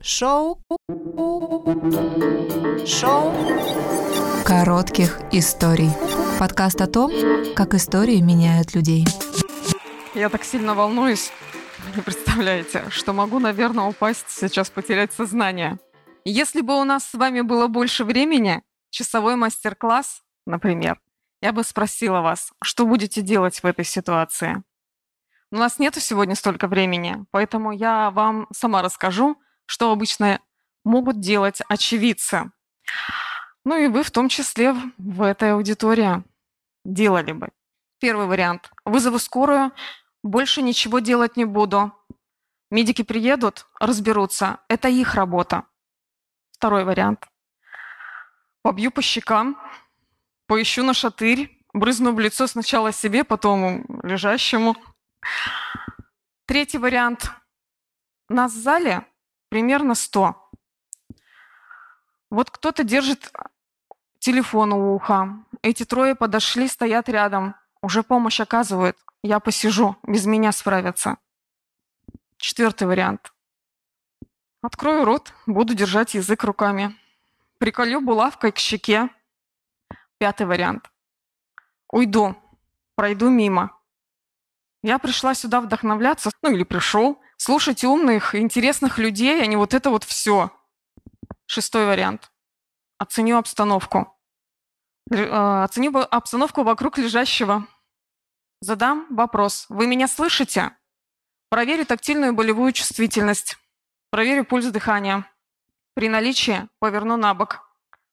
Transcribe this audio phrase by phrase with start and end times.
[0.00, 0.62] Шоу.
[2.86, 3.34] Шоу.
[4.44, 5.90] Коротких историй.
[6.38, 7.10] Подкаст о том,
[7.56, 9.04] как истории меняют людей.
[10.14, 11.32] Я так сильно волнуюсь,
[11.96, 15.80] не представляете, что могу, наверное, упасть, сейчас потерять сознание.
[16.24, 21.00] Если бы у нас с вами было больше времени, часовой мастер-класс, например,
[21.42, 24.62] я бы спросила вас, что будете делать в этой ситуации.
[25.50, 29.36] Но у нас нету сегодня столько времени, поэтому я вам сама расскажу,
[29.68, 30.40] что обычно
[30.82, 32.50] могут делать очевидцы.
[33.64, 36.24] Ну и вы в том числе в этой аудитории
[36.84, 37.50] делали бы.
[38.00, 38.70] Первый вариант.
[38.86, 39.72] Вызову скорую,
[40.22, 41.92] больше ничего делать не буду.
[42.70, 44.60] Медики приедут, разберутся.
[44.68, 45.64] Это их работа.
[46.52, 47.26] Второй вариант.
[48.62, 49.60] Побью по щекам,
[50.46, 54.76] поищу на шатырь, брызну в лицо сначала себе, потом лежащему.
[56.46, 57.30] Третий вариант.
[58.30, 59.06] Нас в зале
[59.48, 60.50] примерно 100.
[62.30, 63.32] Вот кто-то держит
[64.18, 65.44] телефон у уха.
[65.62, 67.54] Эти трое подошли, стоят рядом.
[67.80, 68.96] Уже помощь оказывают.
[69.22, 71.16] Я посижу, без меня справятся.
[72.36, 73.32] Четвертый вариант.
[74.62, 76.96] Открою рот, буду держать язык руками.
[77.58, 79.08] Приколю булавкой к щеке.
[80.18, 80.90] Пятый вариант.
[81.90, 82.36] Уйду,
[82.94, 83.76] пройду мимо.
[84.82, 89.88] Я пришла сюда вдохновляться, ну или пришел, слушать умных интересных людей, а не вот это
[89.88, 90.50] вот все.
[91.46, 92.30] Шестой вариант.
[92.98, 94.14] Оценю обстановку.
[95.10, 97.66] Э, оценю обстановку вокруг лежащего.
[98.60, 99.66] Задам вопрос.
[99.70, 100.72] Вы меня слышите?
[101.48, 103.56] Проверю тактильную болевую чувствительность.
[104.10, 105.24] Проверю пульс дыхания.
[105.94, 107.60] При наличии поверну на бок.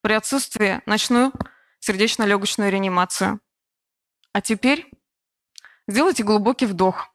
[0.00, 1.32] При отсутствии начну
[1.80, 3.40] сердечно-легочную реанимацию.
[4.32, 4.90] А теперь
[5.86, 7.08] сделайте глубокий вдох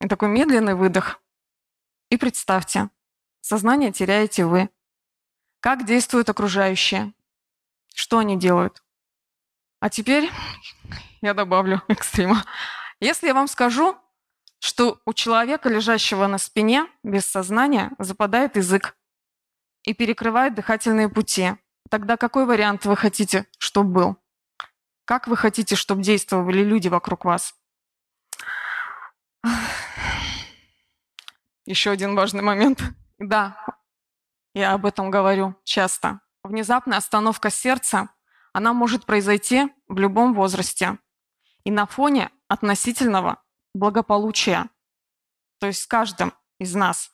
[0.00, 1.20] и такой медленный выдох.
[2.10, 2.90] И представьте,
[3.40, 4.70] сознание теряете вы.
[5.60, 7.12] Как действуют окружающие?
[7.94, 8.82] Что они делают?
[9.80, 10.30] А теперь
[11.20, 12.44] я добавлю экстрима.
[13.00, 13.96] Если я вам скажу,
[14.58, 18.96] что у человека, лежащего на спине, без сознания, западает язык
[19.84, 21.52] и перекрывает дыхательные пути,
[21.90, 24.16] тогда какой вариант вы хотите, чтобы был?
[25.04, 27.54] Как вы хотите, чтобы действовали люди вокруг вас?
[31.68, 32.82] Еще один важный момент.
[33.18, 33.58] Да,
[34.54, 36.20] я об этом говорю часто.
[36.44, 38.10] Внезапная остановка сердца,
[38.52, 40.98] она может произойти в любом возрасте
[41.64, 43.42] и на фоне относительного
[43.74, 44.70] благополучия.
[45.58, 47.10] То есть с каждым из нас.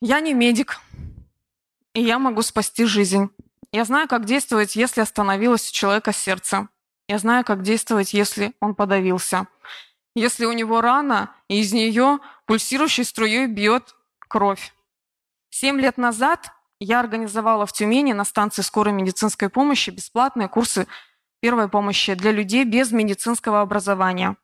[0.00, 0.78] Я не медик,
[1.92, 3.28] и я могу спасти жизнь.
[3.72, 6.68] Я знаю, как действовать, если остановилось у человека сердце.
[7.08, 9.48] Я знаю, как действовать, если он подавился
[10.18, 12.18] если у него рана, и из нее
[12.48, 13.94] пульсирующей струей бьет
[14.26, 14.72] кровь.
[15.50, 16.50] Семь лет назад
[16.80, 20.88] я организовала в Тюмени на станции скорой медицинской помощи бесплатные курсы
[21.40, 24.36] первой помощи для людей без медицинского образования,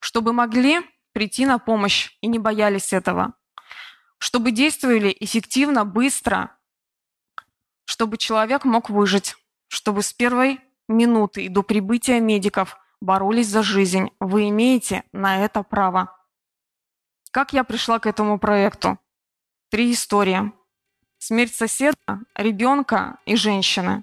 [0.00, 0.80] чтобы могли
[1.12, 3.34] прийти на помощь и не боялись этого,
[4.18, 6.56] чтобы действовали эффективно, быстро,
[7.84, 9.36] чтобы человек мог выжить,
[9.68, 14.10] чтобы с первой минуты и до прибытия медиков боролись за жизнь.
[14.18, 16.19] Вы имеете на это право.
[17.30, 18.98] Как я пришла к этому проекту?
[19.70, 20.52] Три истории.
[21.18, 21.96] Смерть соседа,
[22.34, 24.02] ребенка и женщины.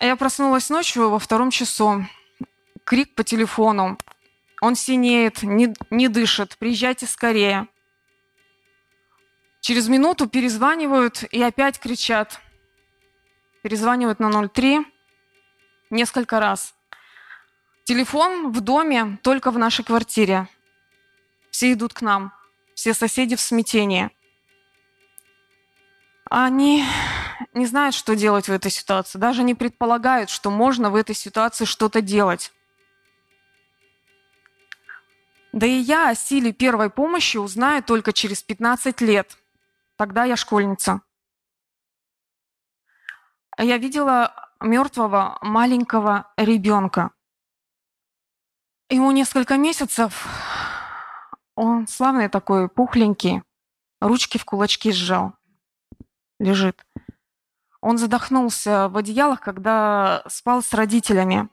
[0.00, 2.04] Я проснулась ночью во втором часу.
[2.84, 3.96] Крик по телефону.
[4.60, 6.56] Он синеет, не, не дышит.
[6.58, 7.68] Приезжайте скорее.
[9.60, 12.40] Через минуту перезванивают и опять кричат.
[13.62, 14.84] Перезванивают на 03
[15.90, 16.74] несколько раз.
[17.84, 20.48] Телефон в доме только в нашей квартире.
[21.52, 22.32] Все идут к нам.
[22.74, 24.10] Все соседи в смятении.
[26.24, 26.82] Они
[27.52, 29.18] не знают, что делать в этой ситуации.
[29.18, 32.52] Даже не предполагают, что можно в этой ситуации что-то делать.
[35.52, 39.36] Да и я о силе первой помощи узнаю только через 15 лет.
[39.96, 41.02] Тогда я школьница.
[43.58, 47.10] Я видела мертвого маленького ребенка.
[48.88, 50.26] Ему несколько месяцев.
[51.62, 53.40] Он славный такой, пухленький.
[54.00, 55.34] Ручки в кулачки сжал.
[56.40, 56.84] Лежит.
[57.80, 61.48] Он задохнулся в одеялах, когда спал с родителями.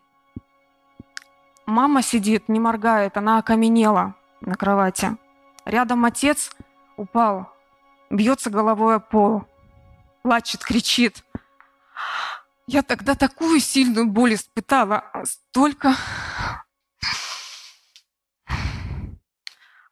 [1.67, 5.15] Мама сидит, не моргает, она окаменела на кровати.
[5.63, 6.55] Рядом отец
[6.97, 7.53] упал,
[8.09, 9.43] бьется головой о пол,
[10.23, 11.23] плачет, кричит.
[12.65, 15.93] Я тогда такую сильную боль испытала, столько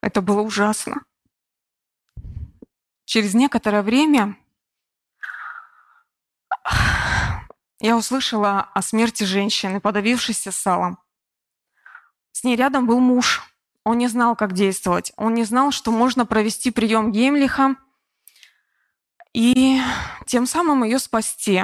[0.07, 1.03] Это было ужасно.
[3.03, 4.37] через некоторое время
[7.81, 10.97] я услышала о смерти женщины, подавившейся салом.
[12.31, 13.43] С ней рядом был муж.
[13.83, 15.11] Он не знал, как действовать.
[15.17, 17.75] Он не знал, что можно провести прием Геймлиха
[19.33, 19.81] и
[20.25, 21.63] тем самым ее спасти.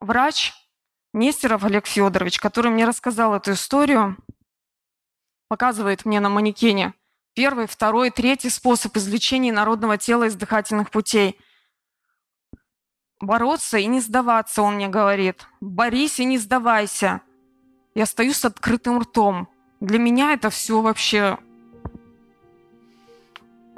[0.00, 0.52] Врач
[1.12, 4.16] Нестеров Олег Федорович, который мне рассказал эту историю,
[5.46, 6.92] показывает мне на манекене
[7.34, 11.38] первый, второй, третий способ извлечения народного тела из дыхательных путей.
[13.20, 15.46] Бороться и не сдаваться, он мне говорит.
[15.60, 17.20] Борись и не сдавайся.
[17.94, 19.48] Я стою с открытым ртом.
[19.80, 21.38] Для меня это все вообще...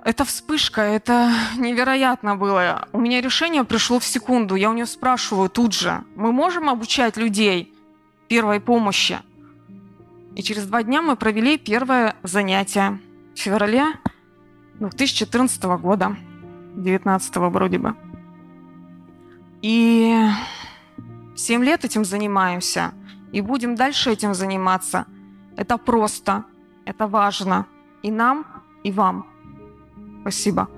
[0.05, 2.89] Это вспышка, это невероятно было.
[2.93, 4.55] У меня решение пришло в секунду.
[4.55, 7.75] Я у нее спрашиваю тут же, мы можем обучать людей
[8.29, 9.19] первой помощи?
[10.37, 13.01] И через два дня мы провели первое занятие
[13.37, 13.85] в феврале
[14.81, 16.17] 2014 года,
[16.77, 17.95] 19 вроде бы.
[19.63, 20.19] И
[21.37, 22.93] семь лет этим занимаемся,
[23.33, 25.07] и будем дальше этим заниматься–
[25.57, 26.45] это просто,
[26.85, 27.67] это важно
[28.03, 28.47] и нам,
[28.85, 29.27] и вам.
[30.21, 30.69] Спасибо.